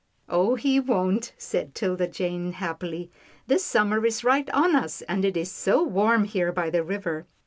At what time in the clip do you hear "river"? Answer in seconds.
6.83-7.27